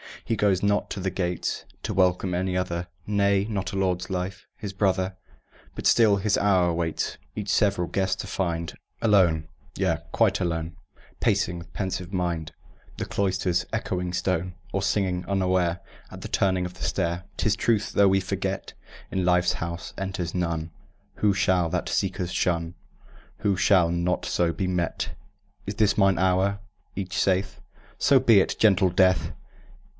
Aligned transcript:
He 0.25 0.35
goes 0.35 0.63
not 0.63 0.89
to 0.91 0.99
the 0.99 1.11
gates 1.11 1.65
To 1.83 1.93
welcome 1.93 2.33
any 2.33 2.55
other, 2.57 2.87
Nay, 3.05 3.45
not 3.49 3.73
Lord 3.73 4.09
Life, 4.09 4.47
his 4.57 4.73
brother; 4.73 5.15
But 5.75 5.85
still 5.85 6.17
his 6.17 6.37
hour 6.39 6.69
awaits 6.69 7.17
Each 7.35 7.49
several 7.49 7.87
guest 7.87 8.19
to 8.21 8.27
find 8.27 8.73
Alone, 9.01 9.47
yea, 9.75 9.97
quite 10.11 10.39
alone; 10.39 10.75
Pacing 11.19 11.59
with 11.59 11.73
pensive 11.73 12.11
mind 12.13 12.51
The 12.97 13.05
cloister's 13.05 13.65
echoing 13.71 14.13
stone, 14.13 14.55
Or 14.71 14.81
singing, 14.81 15.23
unaware, 15.27 15.81
At 16.09 16.21
the 16.21 16.27
turning 16.27 16.65
of 16.65 16.75
the 16.75 16.83
stair 16.83 17.25
Tis 17.37 17.55
truth, 17.55 17.91
though 17.93 18.07
we 18.07 18.21
forget, 18.21 18.73
In 19.11 19.23
Life's 19.25 19.53
House 19.53 19.93
enters 19.99 20.33
none 20.33 20.71
Who 21.15 21.33
shall 21.33 21.69
that 21.69 21.89
seeker 21.89 22.25
shun, 22.25 22.73
Who 23.39 23.55
shall 23.55 23.91
not 23.91 24.25
so 24.25 24.51
be 24.53 24.65
met. 24.67 25.09
"Is 25.67 25.75
this 25.75 25.95
mine 25.97 26.17
hour?" 26.17 26.59
each 26.95 27.17
saith. 27.21 27.59
"So 27.99 28.19
be 28.19 28.39
it, 28.39 28.55
gentle 28.57 28.89
Death!" 28.89 29.33